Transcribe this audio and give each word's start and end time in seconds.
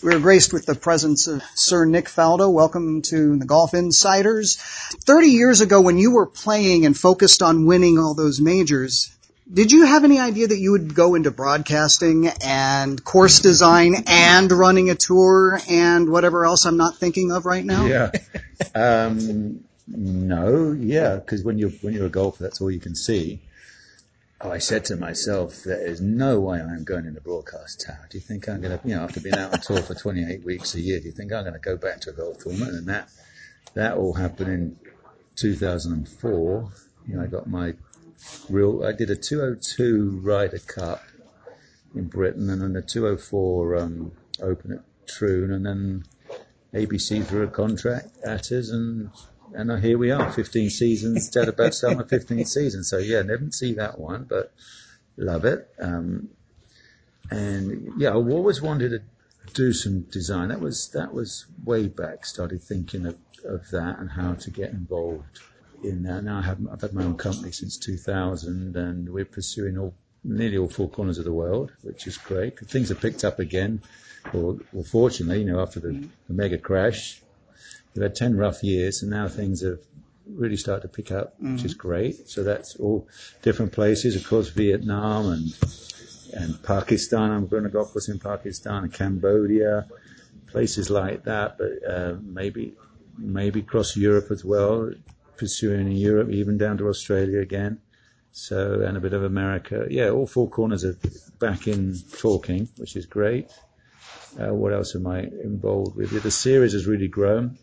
We're 0.00 0.20
graced 0.20 0.52
with 0.52 0.64
the 0.64 0.76
presence 0.76 1.26
of 1.26 1.42
Sir 1.54 1.84
Nick 1.84 2.06
Faldo. 2.06 2.52
Welcome 2.52 3.02
to 3.02 3.36
the 3.36 3.44
Golf 3.44 3.74
Insiders. 3.74 4.56
30 4.56 5.26
years 5.26 5.60
ago 5.60 5.80
when 5.80 5.98
you 5.98 6.12
were 6.12 6.26
playing 6.26 6.86
and 6.86 6.96
focused 6.96 7.42
on 7.42 7.66
winning 7.66 7.98
all 7.98 8.14
those 8.14 8.40
majors, 8.40 9.10
did 9.52 9.72
you 9.72 9.86
have 9.86 10.04
any 10.04 10.20
idea 10.20 10.46
that 10.46 10.58
you 10.58 10.70
would 10.70 10.94
go 10.94 11.16
into 11.16 11.32
broadcasting 11.32 12.28
and 12.28 13.02
course 13.02 13.40
design 13.40 14.04
and 14.06 14.52
running 14.52 14.88
a 14.88 14.94
tour 14.94 15.58
and 15.68 16.08
whatever 16.08 16.44
else 16.44 16.64
I'm 16.64 16.76
not 16.76 16.98
thinking 16.98 17.32
of 17.32 17.44
right 17.44 17.64
now? 17.64 17.86
Yeah. 17.86 18.10
Um, 18.74 19.64
no, 19.88 20.72
yeah, 20.78 21.16
because 21.16 21.42
when 21.42 21.58
you're 21.58 21.70
when 21.80 21.94
you're 21.94 22.06
a 22.06 22.10
golfer, 22.10 22.42
that's 22.42 22.60
all 22.60 22.70
you 22.70 22.80
can 22.80 22.94
see. 22.94 23.40
I 24.40 24.58
said 24.58 24.84
to 24.86 24.96
myself, 24.96 25.64
there 25.64 25.84
is 25.84 26.00
no 26.00 26.38
way 26.38 26.60
I'm 26.60 26.84
going 26.84 27.06
in 27.06 27.14
the 27.14 27.20
broadcast 27.20 27.84
tower. 27.84 28.06
Do 28.08 28.18
you 28.18 28.22
think 28.22 28.48
I'm 28.48 28.60
going 28.60 28.78
to, 28.78 28.88
you 28.88 28.94
know, 28.94 29.02
after 29.02 29.20
being 29.20 29.34
out 29.34 29.52
on 29.52 29.60
tour 29.60 29.82
for 29.82 29.94
28 29.94 30.44
weeks 30.44 30.76
a 30.76 30.80
year, 30.80 31.00
do 31.00 31.06
you 31.06 31.12
think 31.12 31.32
I'm 31.32 31.42
going 31.42 31.54
to 31.54 31.58
go 31.58 31.76
back 31.76 32.00
to 32.02 32.10
a 32.10 32.12
golf 32.12 32.38
tournament? 32.38 32.74
And 32.74 32.86
that, 32.86 33.10
that 33.74 33.96
all 33.96 34.12
happened 34.12 34.50
in 34.50 34.78
2004. 35.34 36.72
You 37.08 37.16
know, 37.16 37.22
I 37.22 37.26
got 37.26 37.48
my 37.48 37.74
real, 38.48 38.84
I 38.84 38.92
did 38.92 39.10
a 39.10 39.16
202 39.16 40.20
Ryder 40.22 40.60
Cup 40.60 41.02
in 41.96 42.06
Britain 42.06 42.48
and 42.48 42.62
then 42.62 42.76
a 42.76 42.82
204 42.82 43.76
um, 43.76 44.12
Open 44.40 44.72
at 44.72 45.08
Troon 45.08 45.50
and 45.50 45.66
then 45.66 46.04
ABC 46.72 47.24
threw 47.26 47.42
a 47.42 47.48
contract 47.48 48.08
at 48.24 48.52
us 48.52 48.70
and 48.70 49.10
and 49.54 49.82
here 49.82 49.98
we 49.98 50.10
are, 50.10 50.30
15 50.30 50.70
seasons, 50.70 51.28
dead 51.30 51.48
about 51.48 51.66
to 51.66 51.72
start 51.72 51.96
my 51.96 52.02
15th 52.02 52.48
season. 52.48 52.84
So 52.84 52.98
yeah, 52.98 53.22
never 53.22 53.50
see 53.50 53.74
that 53.74 53.98
one, 53.98 54.24
but 54.24 54.52
love 55.16 55.44
it. 55.44 55.68
Um, 55.80 56.30
and 57.30 57.92
yeah, 57.98 58.10
I 58.10 58.14
always 58.14 58.62
wanted 58.62 58.90
to 58.90 59.02
do 59.54 59.72
some 59.72 60.02
design. 60.02 60.48
That 60.48 60.60
was, 60.60 60.88
that 60.90 61.12
was 61.12 61.46
way 61.64 61.88
back, 61.88 62.24
started 62.26 62.62
thinking 62.62 63.06
of, 63.06 63.16
of 63.44 63.70
that 63.70 63.98
and 63.98 64.10
how 64.10 64.34
to 64.34 64.50
get 64.50 64.70
involved 64.70 65.40
in 65.82 66.02
that. 66.04 66.24
Now 66.24 66.38
I 66.38 66.42
have, 66.42 66.58
I've 66.70 66.80
had 66.80 66.92
my 66.92 67.04
own 67.04 67.16
company 67.16 67.52
since 67.52 67.76
2000 67.78 68.76
and 68.76 69.08
we're 69.08 69.24
pursuing 69.24 69.78
all, 69.78 69.94
nearly 70.24 70.58
all 70.58 70.68
four 70.68 70.88
corners 70.88 71.18
of 71.18 71.24
the 71.24 71.32
world, 71.32 71.72
which 71.82 72.06
is 72.06 72.16
great. 72.18 72.58
Things 72.58 72.88
have 72.88 73.00
picked 73.00 73.24
up 73.24 73.38
again. 73.38 73.82
Well, 74.32 74.58
well 74.72 74.84
fortunately, 74.84 75.40
you 75.40 75.52
know, 75.52 75.60
after 75.60 75.80
the, 75.80 76.08
the 76.26 76.34
mega 76.34 76.58
crash, 76.58 77.22
We've 77.94 78.02
had 78.02 78.14
10 78.14 78.36
rough 78.36 78.62
years 78.62 79.02
and 79.02 79.10
now 79.10 79.28
things 79.28 79.62
have 79.62 79.80
really 80.26 80.56
started 80.56 80.82
to 80.82 80.88
pick 80.88 81.10
up, 81.10 81.40
mm. 81.40 81.52
which 81.52 81.64
is 81.64 81.72
mm-hmm. 81.72 81.88
great. 81.88 82.28
So 82.28 82.42
that's 82.42 82.76
all 82.76 83.08
different 83.42 83.72
places, 83.72 84.16
of 84.16 84.26
course, 84.26 84.48
Vietnam 84.48 85.30
and, 85.30 85.56
and 86.34 86.62
Pakistan. 86.62 87.30
I'm 87.30 87.46
going 87.46 87.64
to 87.64 87.70
golf 87.70 87.92
course 87.92 88.08
in 88.08 88.18
Pakistan 88.18 88.84
and 88.84 88.92
Cambodia, 88.92 89.88
places 90.46 90.90
like 90.90 91.24
that, 91.24 91.58
but, 91.58 91.70
uh, 91.88 92.16
maybe, 92.22 92.74
maybe 93.16 93.60
across 93.60 93.96
Europe 93.96 94.30
as 94.30 94.44
well, 94.44 94.90
pursuing 95.36 95.86
in 95.86 95.96
Europe, 95.96 96.30
even 96.30 96.58
down 96.58 96.78
to 96.78 96.88
Australia 96.88 97.40
again. 97.40 97.80
So, 98.32 98.82
and 98.82 98.96
a 98.96 99.00
bit 99.00 99.14
of 99.14 99.24
America. 99.24 99.86
Yeah, 99.90 100.10
all 100.10 100.26
four 100.26 100.48
corners 100.48 100.84
are 100.84 100.96
back 101.40 101.66
in 101.66 101.96
talking, 102.18 102.68
which 102.76 102.94
is 102.94 103.06
great. 103.06 103.50
Uh, 104.36 104.52
what 104.54 104.72
else 104.72 104.94
am 104.94 105.06
I 105.06 105.20
involved 105.20 105.96
with? 105.96 106.22
The 106.22 106.30
series 106.30 106.72
has 106.72 106.86
really 106.86 107.08
grown. 107.08 107.58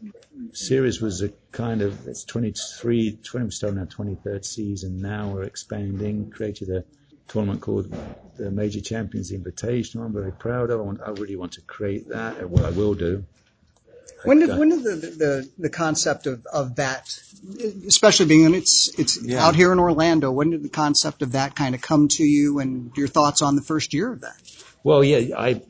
Series 0.53 1.01
was 1.01 1.21
a 1.21 1.29
kind 1.51 1.81
of, 1.81 2.07
it's 2.07 2.23
23, 2.23 3.19
20, 3.23 3.43
we're 3.45 3.51
starting 3.51 3.79
our 3.79 3.85
23rd 3.85 4.45
season 4.45 5.01
now. 5.01 5.29
We're 5.29 5.43
expanding, 5.43 6.31
created 6.31 6.69
a 6.69 6.83
tournament 7.27 7.61
called 7.61 7.93
the 8.37 8.51
Major 8.51 8.81
Champions 8.81 9.31
Invitational. 9.31 10.05
I'm 10.05 10.13
very 10.13 10.31
proud 10.31 10.69
of. 10.69 10.79
I, 10.79 10.83
want, 10.83 11.01
I 11.05 11.11
really 11.11 11.35
want 11.35 11.53
to 11.53 11.61
create 11.61 12.09
that, 12.09 12.37
and 12.37 12.49
what 12.49 12.65
I 12.65 12.71
will 12.71 12.93
do. 12.93 13.25
When 14.23 14.39
did, 14.39 14.57
when 14.57 14.69
did 14.69 14.83
the, 14.83 14.95
the, 14.95 15.49
the 15.59 15.69
concept 15.69 16.25
of, 16.25 16.45
of 16.51 16.77
that, 16.77 17.07
especially 17.87 18.25
being 18.25 18.55
it's 18.55 18.97
it's 18.97 19.23
yeah. 19.23 19.45
out 19.45 19.55
here 19.55 19.71
in 19.71 19.77
Orlando, 19.77 20.31
when 20.31 20.49
did 20.49 20.63
the 20.63 20.69
concept 20.69 21.21
of 21.21 21.33
that 21.33 21.55
kind 21.55 21.75
of 21.75 21.81
come 21.81 22.07
to 22.07 22.23
you, 22.23 22.59
and 22.59 22.91
your 22.97 23.07
thoughts 23.07 23.43
on 23.43 23.55
the 23.55 23.61
first 23.61 23.93
year 23.93 24.11
of 24.11 24.21
that? 24.21 24.35
Well, 24.83 25.03
yeah, 25.03 25.37
I 25.37 25.61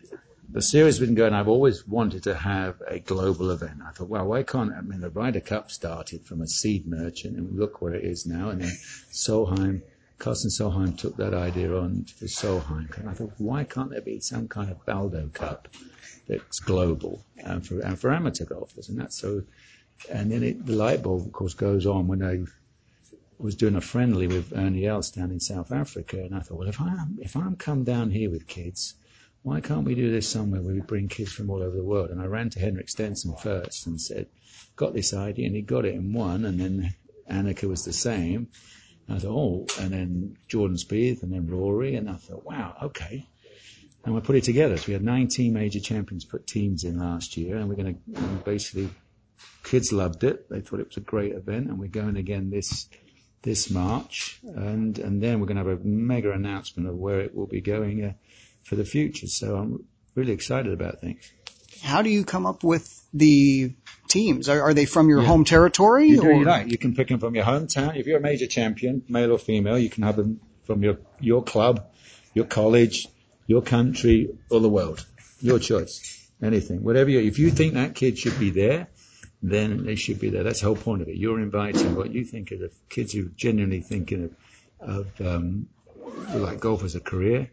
the 0.50 0.62
series 0.62 0.98
has 0.98 1.06
been 1.06 1.16
going. 1.16 1.34
I've 1.34 1.48
always 1.48 1.88
wanted 1.88 2.24
to 2.24 2.36
have 2.36 2.82
a 2.88 3.00
global 3.00 3.52
event. 3.52 3.80
I 3.86 3.92
thought, 3.92 4.10
well, 4.10 4.26
why 4.26 4.44
can't 4.44 4.72
I 4.74 4.82
mean 4.82 5.02
the 5.02 5.10
Ryder 5.10 5.42
Cup 5.42 5.72
started 5.72 6.26
from 6.26 6.42
a 6.42 6.48
seed 6.48 6.88
merchant, 6.88 7.38
and 7.38 7.58
look 7.58 7.82
where 7.82 7.94
it 7.94 8.04
is 8.04 8.26
now. 8.26 8.50
And 8.50 8.62
then 8.62 8.72
Solheim, 9.12 9.82
Karsten 10.18 10.50
Solheim 10.50 10.98
took 10.98 11.18
that 11.18 11.34
idea 11.34 11.76
on 11.76 12.06
for 12.06 12.26
Solheim, 12.26 12.98
and 12.98 13.10
I 13.10 13.14
thought, 13.14 13.34
why 13.38 13.64
can't 13.64 13.90
there 13.90 14.02
be 14.02 14.20
some 14.20 14.48
kind 14.48 14.72
of 14.72 14.84
Faldo 14.86 15.34
Cup 15.34 15.68
that's 16.28 16.60
global 16.60 17.24
and 17.38 17.66
for 17.66 17.80
and 17.80 18.00
for 18.00 18.14
amateur 18.14 18.46
golfers? 18.46 18.90
And 18.90 19.00
that's 19.00 19.18
so. 19.18 19.44
And 20.12 20.32
then 20.32 20.44
it, 20.44 20.66
the 20.66 20.74
light 20.74 21.04
bulb, 21.04 21.26
of 21.26 21.32
course, 21.32 21.54
goes 21.54 21.86
on 21.86 22.08
when 22.08 22.22
I 22.22 22.44
was 23.38 23.56
doing 23.56 23.76
a 23.76 23.82
friendly 23.82 24.28
with 24.28 24.56
Ernie 24.56 24.86
Els 24.86 25.12
down 25.12 25.32
in 25.32 25.40
South 25.40 25.72
Africa, 25.72 26.18
and 26.18 26.36
I 26.36 26.40
thought, 26.40 26.58
well, 26.58 26.68
if 26.68 26.80
I'm 26.80 27.18
if 27.22 27.36
I'm 27.36 27.56
come 27.56 27.84
down 27.84 28.12
here 28.12 28.30
with 28.30 28.48
kids 28.48 28.96
why 29.46 29.62
can't 29.62 29.86
we 29.86 29.94
do 29.94 30.10
this 30.10 30.28
somewhere 30.28 30.60
where 30.60 30.74
we 30.74 30.82
bring 30.82 31.08
kids 31.08 31.32
from 31.32 31.52
all 31.52 31.62
over 31.62 31.78
the 31.78 31.84
world? 31.84 32.10
And 32.10 32.20
I 32.20 32.26
ran 32.26 32.50
to 32.50 32.60
Henrik 32.60 32.90
Stenson 32.90 33.36
first 33.36 33.86
and 33.86 34.02
said, 34.02 34.26
got 34.76 34.96
this 34.96 35.14
idea, 35.14 35.46
and 35.46 35.56
he 35.56 35.62
got 35.62 35.86
it 35.86 35.94
in 35.94 36.14
one, 36.14 36.46
and 36.46 36.60
then 36.60 36.96
Annika 37.30 37.70
was 37.70 37.86
the 37.86 37.94
same. 37.94 38.48
And 39.08 39.18
I 39.18 39.20
thought, 39.20 39.30
oh, 39.30 39.84
and 39.84 39.92
then 39.92 40.38
Jordan 40.48 40.78
Spieth, 40.78 41.22
and 41.22 41.32
then 41.32 41.46
Rory, 41.46 41.94
and 41.94 42.10
I 42.10 42.16
thought, 42.16 42.44
wow, 42.44 42.76
okay. 42.86 43.28
And 44.04 44.16
we 44.16 44.22
put 44.22 44.36
it 44.36 44.46
together. 44.46 44.78
So 44.78 44.86
we 44.88 44.94
had 44.94 45.04
19 45.04 45.54
major 45.54 45.80
champions 45.80 46.26
put 46.26 46.48
teams 46.48 46.84
in 46.84 46.98
last 46.98 47.38
year, 47.38 47.58
and 47.58 47.70
we're 47.70 47.76
going 47.76 47.94
to 47.94 48.22
basically, 48.44 48.90
kids 49.64 49.94
loved 49.94 50.24
it. 50.24 50.50
They 50.50 50.62
thought 50.62 50.80
it 50.80 50.88
was 50.88 50.98
a 50.98 51.02
great 51.02 51.34
event, 51.34 51.68
and 51.68 51.78
we're 51.78 51.88
going 51.88 52.18
again 52.18 52.50
this 52.50 52.90
this 53.44 53.70
March, 53.70 54.40
and 54.44 54.98
and 54.98 55.22
then 55.22 55.40
we're 55.40 55.46
going 55.46 55.64
to 55.64 55.70
have 55.70 55.82
a 55.82 55.84
mega 55.84 56.32
announcement 56.32 56.90
of 56.90 56.96
where 56.96 57.20
it 57.20 57.36
will 57.36 57.46
be 57.46 57.62
going. 57.62 58.04
Uh, 58.04 58.14
for 58.66 58.76
the 58.76 58.84
future. 58.84 59.28
So 59.28 59.56
I'm 59.56 59.86
really 60.16 60.34
excited 60.34 60.74
about 60.74 61.00
things. 61.00 61.32
How 61.82 62.02
do 62.02 62.10
you 62.10 62.26
come 62.26 62.46
up 62.46 62.64
with 62.64 63.04
the 63.14 63.74
teams? 64.10 64.50
Are, 64.50 64.62
are 64.62 64.74
they 64.74 64.86
from 64.86 65.08
your 65.08 65.22
yeah. 65.22 65.28
home 65.28 65.46
territory? 65.46 66.08
You, 66.08 66.22
do, 66.22 66.44
right. 66.44 66.68
you 66.68 66.78
can 66.78 66.96
pick 66.96 67.08
them 67.08 67.20
from 67.20 67.36
your 67.36 67.46
hometown. 67.46 67.96
If 67.96 68.08
you're 68.08 68.18
a 68.18 68.22
major 68.22 68.48
champion, 68.48 69.04
male 69.08 69.32
or 69.32 69.38
female, 69.38 69.78
you 69.78 69.90
can 69.90 70.04
have 70.04 70.18
them 70.18 70.42
from 70.66 70.84
your, 70.84 70.98
your 71.20 71.44
club, 71.44 71.86
your 72.34 72.46
college, 72.46 73.08
your 73.48 73.62
country, 73.62 74.36
or 74.50 74.60
the 74.60 74.70
world. 74.70 75.06
Your 75.42 75.60
choice. 75.60 76.28
Anything. 76.42 76.84
Whatever 76.84 77.12
you, 77.12 77.20
if 77.20 77.40
you 77.40 77.52
think 77.52 77.76
that 77.76 77.94
kid 77.94 78.18
should 78.18 78.40
be 78.40 78.50
there, 78.50 78.88
then 79.44 79.86
they 79.86 79.96
should 79.96 80.20
be 80.20 80.30
there. 80.30 80.44
That's 80.44 80.62
the 80.62 80.66
whole 80.66 80.76
point 80.76 81.04
of 81.04 81.08
it. 81.08 81.18
You're 81.18 81.40
inviting 81.40 81.96
what 81.96 82.12
you 82.12 82.26
think 82.26 82.52
of 82.52 82.60
the 82.60 82.72
kids 82.90 83.14
who 83.14 83.28
are 83.28 83.32
genuinely 83.36 83.82
thinking 83.82 84.32
of, 84.80 85.08
of 85.20 85.22
um, 85.26 85.68
like 86.34 86.60
golf 86.60 86.84
as 86.84 86.96
a 86.96 87.00
career 87.00 87.52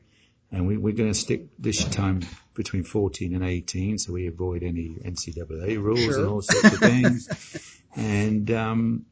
and 0.52 0.66
we, 0.66 0.76
are 0.76 0.94
going 0.94 1.10
to 1.10 1.18
stick 1.18 1.46
this 1.58 1.82
time 1.84 2.20
between 2.54 2.84
14 2.84 3.34
and 3.34 3.42
18, 3.42 3.98
so 3.98 4.12
we 4.12 4.26
avoid 4.26 4.62
any 4.62 4.90
NCAA 5.02 5.82
rules 5.82 6.00
sure. 6.00 6.18
and 6.18 6.28
all 6.28 6.42
sorts 6.42 6.74
of 6.74 6.78
things. 6.78 7.80
and 7.96 8.50
um, 8.50 9.06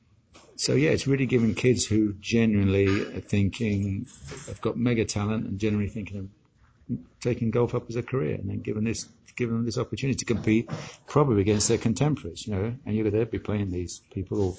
so 0.56 0.74
yeah, 0.74 0.90
it's 0.90 1.06
really 1.06 1.24
giving 1.24 1.54
kids 1.54 1.86
who 1.86 2.12
genuinely 2.20 3.16
are 3.16 3.20
thinking, 3.20 4.06
have 4.46 4.60
got 4.60 4.76
mega 4.76 5.06
talent 5.06 5.46
and 5.46 5.58
generally 5.58 5.88
thinking 5.88 6.18
of 6.18 6.98
taking 7.20 7.50
golf 7.50 7.74
up 7.74 7.88
as 7.88 7.96
a 7.96 8.02
career, 8.02 8.34
and 8.34 8.50
then 8.50 8.60
giving 8.60 8.84
this 8.84 9.08
giving 9.36 9.56
them 9.56 9.64
this 9.64 9.78
opportunity 9.78 10.16
to 10.16 10.24
compete 10.26 10.68
probably 11.06 11.40
against 11.40 11.68
their 11.68 11.78
contemporaries, 11.78 12.46
you 12.46 12.54
know, 12.54 12.74
and 12.84 12.94
you're 12.94 13.08
going 13.08 13.24
to 13.24 13.30
be 13.30 13.38
playing 13.38 13.70
these 13.70 14.02
people 14.12 14.58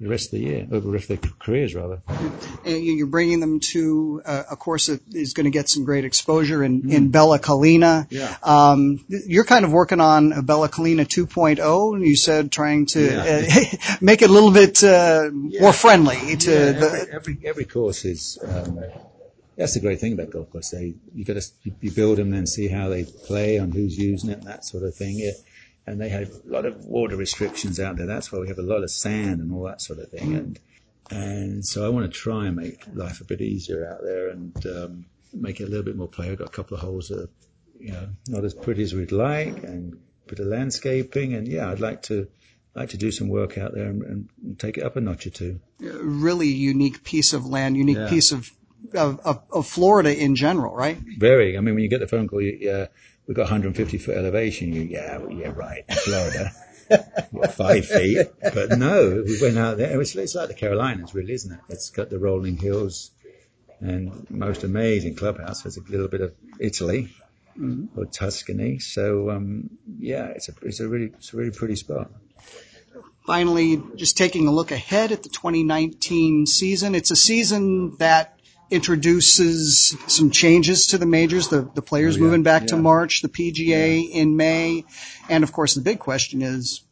the 0.00 0.08
rest 0.08 0.26
of 0.26 0.32
the 0.32 0.40
year, 0.40 0.66
over 0.70 0.86
the 0.86 0.92
rest 0.92 1.10
of 1.10 1.20
their 1.20 1.30
careers 1.38 1.74
rather. 1.74 2.00
And 2.64 2.84
you're 2.84 3.06
bringing 3.06 3.40
them 3.40 3.60
to 3.60 4.22
uh, 4.24 4.44
a 4.50 4.56
course 4.56 4.86
that 4.86 5.00
is 5.12 5.32
going 5.32 5.44
to 5.44 5.50
get 5.50 5.68
some 5.68 5.84
great 5.84 6.04
exposure 6.04 6.62
in, 6.62 6.82
mm. 6.82 6.92
in 6.92 7.10
Bella 7.10 7.38
Collina. 7.38 8.06
Yeah. 8.10 8.36
Um, 8.42 9.04
you're 9.08 9.44
kind 9.44 9.64
of 9.64 9.72
working 9.72 10.00
on 10.00 10.32
a 10.32 10.42
Bella 10.42 10.68
Collina 10.68 11.06
2.0. 11.06 12.06
You 12.06 12.16
said 12.16 12.52
trying 12.52 12.86
to 12.86 13.04
yeah. 13.04 13.46
uh, 13.46 13.96
make 14.00 14.22
it 14.22 14.30
a 14.30 14.32
little 14.32 14.52
bit 14.52 14.82
uh, 14.84 15.30
yeah. 15.32 15.60
more 15.62 15.72
friendly 15.72 16.36
to 16.36 16.50
yeah, 16.50 16.56
every, 16.58 16.78
the, 16.78 17.08
every, 17.12 17.38
every 17.44 17.64
course 17.64 18.04
is. 18.04 18.38
Um, 18.46 18.80
that's 19.56 19.74
the 19.74 19.80
great 19.80 19.98
thing 19.98 20.12
about 20.12 20.30
golf 20.30 20.50
course. 20.50 20.70
They 20.70 20.94
you 21.12 21.24
got 21.24 21.42
to 21.42 21.50
you 21.80 21.90
build 21.90 22.18
them, 22.18 22.30
then 22.30 22.46
see 22.46 22.68
how 22.68 22.88
they 22.88 23.02
play, 23.04 23.56
and 23.56 23.74
who's 23.74 23.98
using 23.98 24.30
it, 24.30 24.38
and 24.38 24.46
that 24.46 24.64
sort 24.64 24.84
of 24.84 24.94
thing. 24.94 25.18
It, 25.18 25.34
and 25.88 26.00
they 26.00 26.08
have 26.10 26.28
a 26.28 26.50
lot 26.50 26.66
of 26.66 26.84
water 26.84 27.16
restrictions 27.16 27.80
out 27.80 27.96
there. 27.96 28.06
That's 28.06 28.30
why 28.30 28.38
we 28.38 28.48
have 28.48 28.58
a 28.58 28.62
lot 28.62 28.82
of 28.82 28.90
sand 28.90 29.40
and 29.40 29.52
all 29.52 29.64
that 29.64 29.80
sort 29.80 29.98
of 29.98 30.10
thing. 30.10 30.34
And 30.34 30.60
and 31.10 31.64
so 31.64 31.86
I 31.86 31.88
want 31.88 32.12
to 32.12 32.18
try 32.18 32.46
and 32.46 32.56
make 32.56 32.84
life 32.92 33.20
a 33.20 33.24
bit 33.24 33.40
easier 33.40 33.88
out 33.90 34.00
there 34.02 34.28
and 34.28 34.66
um, 34.66 35.06
make 35.32 35.60
it 35.60 35.64
a 35.64 35.66
little 35.66 35.84
bit 35.84 35.96
more 35.96 36.08
play. 36.08 36.30
I've 36.30 36.38
got 36.38 36.48
a 36.48 36.52
couple 36.52 36.76
of 36.76 36.82
holes 36.82 37.08
that 37.08 37.20
are, 37.20 37.30
you 37.80 37.92
know, 37.92 38.08
not 38.28 38.44
as 38.44 38.52
pretty 38.52 38.82
as 38.82 38.92
we'd 38.92 39.12
like, 39.12 39.62
and 39.62 39.94
a 39.94 40.28
bit 40.28 40.38
of 40.38 40.46
landscaping. 40.46 41.34
And 41.34 41.48
yeah, 41.48 41.70
I'd 41.70 41.80
like 41.80 42.02
to 42.02 42.28
like 42.74 42.90
to 42.90 42.98
do 42.98 43.10
some 43.10 43.28
work 43.28 43.56
out 43.56 43.74
there 43.74 43.86
and, 43.86 44.28
and 44.42 44.58
take 44.58 44.76
it 44.76 44.84
up 44.84 44.96
a 44.96 45.00
notch 45.00 45.26
or 45.26 45.30
two. 45.30 45.60
Really 45.80 46.48
unique 46.48 47.02
piece 47.02 47.32
of 47.32 47.46
land, 47.46 47.76
unique 47.76 47.96
yeah. 47.96 48.10
piece 48.10 48.30
of, 48.30 48.50
of, 48.94 49.20
of, 49.20 49.42
of 49.50 49.66
Florida 49.66 50.14
in 50.14 50.36
general, 50.36 50.74
right? 50.74 50.98
Very. 51.18 51.56
I 51.56 51.60
mean, 51.60 51.74
when 51.74 51.82
you 51.82 51.90
get 51.90 52.00
the 52.00 52.06
phone 52.06 52.28
call, 52.28 52.42
you, 52.42 52.70
uh, 52.70 52.86
we've 53.28 53.36
got 53.36 53.42
150 53.42 53.98
foot 53.98 54.16
elevation. 54.16 54.72
You, 54.72 54.82
yeah, 54.82 55.18
well, 55.18 55.30
yeah, 55.30 55.52
right, 55.54 55.84
Florida. 55.92 56.50
what, 57.30 57.52
five 57.52 57.86
feet? 57.86 58.26
But 58.42 58.78
no, 58.78 59.22
we 59.24 59.38
went 59.40 59.58
out 59.58 59.76
there. 59.76 59.92
It 59.92 59.96
was, 59.96 60.16
it's 60.16 60.34
like 60.34 60.48
the 60.48 60.54
Carolinas, 60.54 61.14
really, 61.14 61.34
isn't 61.34 61.52
it? 61.52 61.60
It's 61.68 61.90
got 61.90 62.08
the 62.10 62.18
rolling 62.18 62.56
hills 62.56 63.10
and 63.80 64.28
most 64.30 64.64
amazing 64.64 65.14
clubhouse. 65.14 65.62
There's 65.62 65.76
a 65.76 65.82
little 65.82 66.08
bit 66.08 66.22
of 66.22 66.34
Italy 66.58 67.10
mm-hmm. 67.56 67.98
or 67.98 68.06
Tuscany. 68.06 68.78
So, 68.78 69.30
um, 69.30 69.70
yeah, 69.98 70.28
it's 70.28 70.48
a, 70.48 70.52
it's 70.62 70.80
a 70.80 70.88
really, 70.88 71.12
it's 71.18 71.34
a 71.34 71.36
really 71.36 71.52
pretty 71.52 71.76
spot. 71.76 72.10
Finally, 73.26 73.82
just 73.94 74.16
taking 74.16 74.48
a 74.48 74.50
look 74.50 74.70
ahead 74.70 75.12
at 75.12 75.22
the 75.22 75.28
2019 75.28 76.46
season. 76.46 76.94
It's 76.94 77.10
a 77.10 77.16
season 77.16 77.98
that 77.98 78.37
introduces 78.70 79.96
some 80.06 80.30
changes 80.30 80.88
to 80.88 80.98
the 80.98 81.06
majors, 81.06 81.48
the, 81.48 81.68
the 81.74 81.82
players 81.82 82.16
oh, 82.16 82.18
yeah. 82.18 82.24
moving 82.24 82.42
back 82.42 82.62
yeah. 82.62 82.68
to 82.68 82.76
March, 82.76 83.22
the 83.22 83.28
PGA 83.28 84.08
yeah. 84.08 84.20
in 84.20 84.36
May, 84.36 84.84
and 85.28 85.44
of 85.44 85.52
course 85.52 85.74
the 85.74 85.80
big 85.80 85.98
question 85.98 86.42
is 86.42 86.82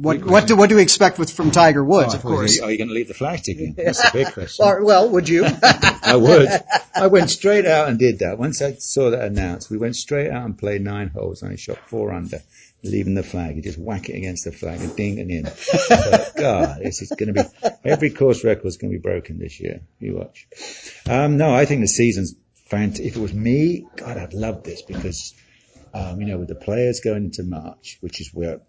what 0.00 0.24
what 0.24 0.46
do 0.46 0.56
what 0.56 0.68
do 0.68 0.76
we 0.76 0.82
expect 0.82 1.18
with 1.18 1.30
from 1.30 1.50
Tiger 1.50 1.84
Woods? 1.84 2.14
Oh, 2.14 2.16
of 2.16 2.22
course, 2.22 2.60
are 2.60 2.70
you 2.70 2.78
going 2.78 2.88
to 2.88 2.94
leave 2.94 3.08
the 3.08 3.14
flagstick 3.14 3.58
in? 3.58 3.74
That's 3.74 4.02
the 4.02 4.10
big 4.12 4.32
question. 4.32 4.64
well, 4.82 5.08
would 5.10 5.28
you? 5.28 5.46
I 5.62 6.16
would. 6.16 6.48
I 6.94 7.08
went 7.08 7.28
straight 7.28 7.66
out 7.66 7.88
and 7.88 7.98
did 7.98 8.20
that. 8.20 8.38
Once 8.38 8.62
I 8.62 8.74
saw 8.74 9.10
that 9.10 9.24
announced, 9.24 9.70
we 9.70 9.76
went 9.76 9.96
straight 9.96 10.30
out 10.30 10.44
and 10.44 10.56
played 10.56 10.82
nine 10.82 11.08
holes. 11.08 11.42
and 11.42 11.52
I 11.52 11.56
shot 11.56 11.78
four 11.86 12.12
under, 12.12 12.40
leaving 12.82 13.14
the 13.14 13.22
flag. 13.22 13.56
You 13.56 13.62
just 13.62 13.78
whack 13.78 14.08
it 14.08 14.16
against 14.16 14.44
the 14.44 14.52
flag 14.52 14.80
and 14.80 14.94
ding 14.96 15.18
and 15.20 15.30
in. 15.30 15.44
But 15.88 16.36
God, 16.36 16.80
this 16.82 17.02
is 17.02 17.10
going 17.10 17.34
to 17.34 17.42
be 17.42 17.68
every 17.84 18.10
course 18.10 18.44
record 18.44 18.66
is 18.66 18.76
going 18.76 18.92
to 18.92 18.98
be 18.98 19.02
broken 19.02 19.38
this 19.38 19.60
year. 19.60 19.80
You 19.98 20.16
watch. 20.16 20.46
Um, 21.08 21.36
no, 21.36 21.54
I 21.54 21.64
think 21.64 21.82
the 21.82 21.88
season's 21.88 22.34
fantastic. 22.66 23.06
If 23.06 23.16
it 23.16 23.20
was 23.20 23.34
me, 23.34 23.86
God, 23.96 24.16
I'd 24.16 24.34
love 24.34 24.62
this 24.64 24.82
because. 24.82 25.34
Um, 25.92 26.20
you 26.20 26.28
know, 26.28 26.38
with 26.38 26.46
the 26.46 26.54
players 26.54 27.00
going 27.00 27.24
into 27.24 27.42
March, 27.42 27.98
which 28.00 28.20
is 28.20 28.30
where 28.32 28.60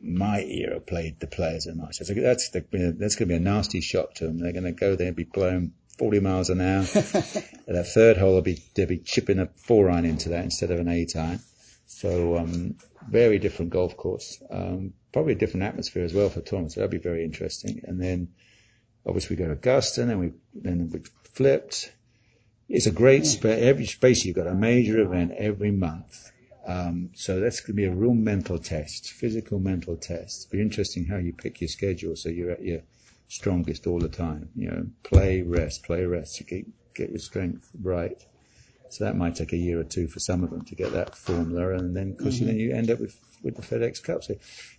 my 0.00 0.42
era 0.42 0.80
played 0.80 1.20
the 1.20 1.26
players 1.26 1.66
in 1.66 1.78
March. 1.78 1.96
So 1.96 2.12
that's 2.14 2.50
the, 2.50 2.64
that's 2.98 3.16
going 3.16 3.28
to 3.28 3.34
be 3.34 3.36
a 3.36 3.40
nasty 3.40 3.80
shock 3.80 4.14
to 4.14 4.26
them. 4.26 4.38
They're 4.38 4.52
going 4.52 4.64
to 4.64 4.72
go 4.72 4.94
there 4.94 5.08
and 5.08 5.16
be 5.16 5.24
blown 5.24 5.72
40 5.98 6.20
miles 6.20 6.50
an 6.50 6.60
hour. 6.60 6.82
that 6.82 7.90
third 7.94 8.16
hole, 8.16 8.32
they'll 8.32 8.42
be, 8.42 8.62
they'll 8.74 8.86
be 8.86 8.98
chipping 8.98 9.38
a 9.38 9.46
four 9.56 9.90
iron 9.90 10.04
into 10.04 10.30
that 10.30 10.44
instead 10.44 10.70
of 10.70 10.78
an 10.78 10.88
eight 10.88 11.16
iron. 11.16 11.40
So, 11.86 12.36
um, 12.36 12.76
very 13.08 13.38
different 13.38 13.70
golf 13.70 13.96
course. 13.96 14.42
Um, 14.50 14.94
probably 15.12 15.32
a 15.32 15.36
different 15.36 15.64
atmosphere 15.64 16.04
as 16.04 16.14
well 16.14 16.28
for 16.28 16.40
tournaments. 16.40 16.74
So 16.74 16.80
that'd 16.80 16.90
be 16.90 16.98
very 16.98 17.24
interesting. 17.24 17.82
And 17.84 18.00
then 18.00 18.28
obviously 19.06 19.36
we 19.36 19.42
go 19.42 19.48
to 19.48 19.54
Augusta 19.54 20.02
and 20.02 20.10
then 20.10 20.18
we, 20.18 20.32
then 20.54 20.90
we 20.92 21.00
flipped. 21.34 21.92
It's 22.68 22.86
a 22.86 22.92
great 22.92 23.26
space. 23.26 23.62
Every 23.62 23.86
space 23.86 24.24
you've 24.24 24.36
got 24.36 24.48
a 24.48 24.54
major 24.54 25.00
event 25.00 25.32
every 25.32 25.70
month 25.70 26.30
um, 26.66 27.10
so 27.14 27.38
that's 27.38 27.60
going 27.60 27.68
to 27.68 27.72
be 27.74 27.84
a 27.84 27.92
real 27.92 28.14
mental 28.14 28.58
test, 28.58 29.12
physical 29.12 29.60
mental 29.60 29.96
test. 29.96 30.46
It'll 30.46 30.56
be 30.56 30.62
interesting 30.62 31.06
how 31.06 31.16
you 31.16 31.32
pick 31.32 31.60
your 31.60 31.68
schedule 31.68 32.16
so 32.16 32.28
you're 32.28 32.50
at 32.50 32.62
your 32.62 32.80
strongest 33.28 33.86
all 33.86 34.00
the 34.00 34.08
time. 34.08 34.48
You 34.56 34.70
know, 34.70 34.86
play, 35.04 35.42
rest, 35.42 35.84
play, 35.84 36.04
rest 36.04 36.36
to 36.36 36.44
get, 36.44 36.66
get 36.94 37.10
your 37.10 37.20
strength 37.20 37.70
right. 37.80 38.20
So 38.90 39.04
that 39.04 39.16
might 39.16 39.36
take 39.36 39.52
a 39.52 39.56
year 39.56 39.80
or 39.80 39.84
two 39.84 40.08
for 40.08 40.20
some 40.20 40.44
of 40.44 40.50
them 40.50 40.64
to 40.66 40.74
get 40.74 40.92
that 40.92 41.16
formula, 41.16 41.74
and 41.74 41.96
then 41.96 42.12
of 42.12 42.18
course 42.18 42.36
mm-hmm. 42.36 42.46
then 42.46 42.58
you 42.58 42.72
end 42.72 42.90
up 42.90 43.00
with 43.00 43.18
with 43.42 43.56
the 43.56 43.62
FedEx 43.62 44.02
Cup. 44.02 44.24
So 44.24 44.36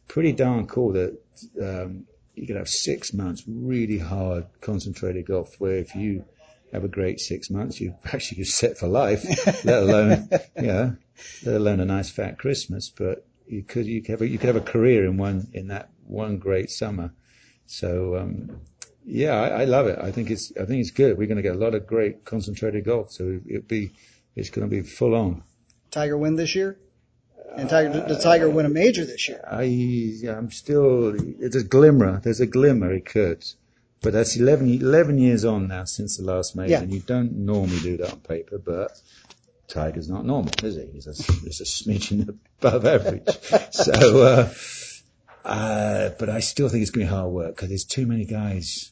pretty 0.07 0.31
darn 0.31 0.67
cool 0.67 0.93
that 0.93 1.17
um, 1.61 2.05
you 2.35 2.47
could 2.47 2.55
have 2.55 2.69
six 2.69 3.13
months 3.13 3.43
really 3.47 3.97
hard 3.97 4.45
concentrated 4.61 5.25
golf 5.25 5.55
where 5.59 5.75
if 5.75 5.95
you 5.95 6.25
have 6.73 6.83
a 6.83 6.87
great 6.87 7.19
six 7.19 7.49
months, 7.49 7.79
you 7.79 7.95
actually 8.13 8.37
get 8.37 8.47
set 8.47 8.77
for 8.77 8.87
life, 8.87 9.25
let 9.65 9.83
alone, 9.83 10.29
you 10.55 10.67
know, 10.67 10.95
let 11.43 11.55
alone 11.55 11.79
a 11.79 11.85
nice 11.85 12.09
fat 12.09 12.37
Christmas. 12.37 12.89
But 12.89 13.25
you 13.47 13.63
could, 13.63 13.85
you 13.85 14.01
could 14.01 14.11
have 14.11 14.21
a, 14.21 14.27
you 14.27 14.37
could 14.37 14.47
have 14.47 14.55
a 14.55 14.61
career 14.61 15.05
in 15.05 15.17
one, 15.17 15.47
in 15.53 15.67
that 15.69 15.89
one 16.05 16.37
great 16.37 16.69
summer. 16.69 17.13
So, 17.65 18.17
um, 18.17 18.61
yeah, 19.07 19.33
I, 19.33 19.61
I, 19.61 19.65
love 19.65 19.87
it. 19.87 19.97
I 19.99 20.11
think 20.11 20.29
it's, 20.29 20.51
I 20.59 20.65
think 20.65 20.81
it's 20.81 20.91
good. 20.91 21.17
We're 21.17 21.27
going 21.27 21.37
to 21.37 21.43
get 21.43 21.55
a 21.55 21.59
lot 21.59 21.73
of 21.73 21.87
great 21.87 22.25
concentrated 22.25 22.83
golf. 22.83 23.11
So 23.11 23.39
it'll 23.47 23.61
be, 23.61 23.91
it's 24.35 24.49
going 24.49 24.69
to 24.69 24.75
be 24.75 24.81
full 24.81 25.15
on. 25.15 25.43
Tiger 25.91 26.17
win 26.17 26.35
this 26.35 26.55
year? 26.55 26.77
And 27.55 27.69
Tiger, 27.69 28.05
did 28.05 28.21
Tiger 28.21 28.49
win 28.49 28.65
a 28.65 28.69
major 28.69 29.05
this 29.05 29.29
year? 29.29 29.41
I, 29.49 29.63
I'm 30.29 30.51
still, 30.51 31.15
it's 31.39 31.55
a 31.55 31.63
glimmer. 31.63 32.19
There's 32.19 32.41
a 32.41 32.45
glimmer 32.45 32.93
he 32.93 32.99
could. 32.99 33.45
But 34.01 34.13
that's 34.13 34.35
11, 34.35 34.69
11 34.81 35.17
years 35.17 35.45
on 35.45 35.69
now 35.69 35.85
since 35.85 36.17
the 36.17 36.23
last 36.23 36.55
major, 36.55 36.71
yeah. 36.71 36.81
and 36.81 36.93
you 36.93 36.99
don't 36.99 37.31
normally 37.31 37.79
do 37.79 37.97
that 37.97 38.11
on 38.11 38.19
paper, 38.19 38.59
but 38.59 38.91
Tiger's 39.67 40.09
not 40.09 40.25
normal, 40.25 40.51
is 40.61 40.75
he? 40.75 40.85
He's 40.93 41.07
a, 41.07 41.13
he's 41.13 41.61
a 41.61 41.63
smidgen 41.63 42.37
above 42.61 42.85
average. 42.85 43.27
so, 43.71 44.21
uh, 44.21 44.53
uh, 45.43 46.09
but 46.19 46.29
I 46.29 46.41
still 46.41 46.69
think 46.69 46.83
it's 46.83 46.91
going 46.91 47.07
to 47.07 47.11
be 47.11 47.15
hard 47.15 47.31
work 47.31 47.55
because 47.55 47.69
there's 47.69 47.85
too 47.85 48.05
many 48.05 48.25
guys. 48.25 48.91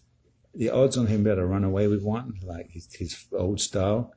The 0.56 0.70
odds 0.70 0.98
on 0.98 1.08
him 1.08 1.24
being 1.24 1.36
able 1.36 1.44
to 1.44 1.48
run 1.48 1.64
away 1.64 1.88
with 1.88 2.02
one, 2.04 2.40
like 2.44 2.72
his, 2.72 2.88
his 2.94 3.26
old 3.34 3.60
style, 3.60 4.14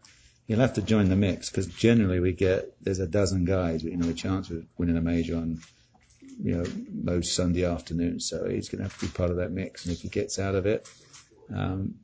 he'll 0.47 0.61
have 0.61 0.75
to 0.75 0.83
join 0.83 1.09
the 1.09 1.17
mix 1.17 1.51
because 1.51 1.67
generally 1.67 2.21
we 2.21 2.33
get, 2.33 2.75
there's 2.83 3.01
a 3.01 3.07
dozen 3.07 3.45
guys, 3.45 3.83
you 3.83 3.97
know, 3.97 4.09
a 4.09 4.15
chance 4.15 4.51
of 4.51 4.65
winning 4.77 4.97
a 4.97 5.01
major 5.01 5.37
on 5.37 5.61
you 6.41 6.57
know, 6.57 6.65
most 6.93 7.35
Sunday 7.35 7.65
afternoons. 7.65 8.29
So 8.29 8.49
he's 8.49 8.69
going 8.69 8.79
to 8.79 8.85
have 8.85 8.99
to 8.99 9.07
be 9.07 9.13
part 9.13 9.31
of 9.31 9.37
that 9.37 9.51
mix. 9.51 9.85
And 9.85 9.93
if 9.95 10.03
he 10.03 10.09
gets 10.09 10.39
out 10.39 10.55
of 10.55 10.67
it, 10.67 10.89
um, 11.55 11.95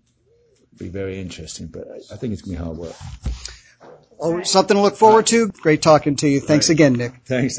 it'll 0.75 0.84
be 0.84 0.88
very 0.88 1.20
interesting. 1.20 1.69
But 1.69 1.88
I, 1.88 2.14
I 2.14 2.16
think 2.16 2.32
it's 2.32 2.42
going 2.42 2.56
to 2.56 2.60
be 2.60 2.64
hard 2.64 2.78
work. 2.78 2.96
Oh, 4.20 4.42
something 4.42 4.76
to 4.76 4.82
look 4.82 4.96
forward 4.96 5.26
to. 5.28 5.48
Great 5.48 5.82
talking 5.82 6.16
to 6.16 6.28
you. 6.28 6.40
Thanks 6.40 6.69
right. 6.69 6.75
again, 6.75 6.94
Nick. 6.94 7.14
Thanks. 7.25 7.58